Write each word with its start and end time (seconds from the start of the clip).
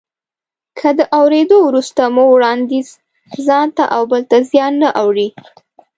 که 0.79 0.89
د 0.99 1.01
اورېدو 1.19 1.57
وروسته 1.67 2.01
مو 2.13 2.23
وړانديز 2.33 2.89
ځانته 3.47 3.83
او 3.95 4.01
بل 4.11 4.21
ته 4.29 4.37
زیان 4.49 4.73
نه 4.83 4.89
اړوي. 5.01 5.29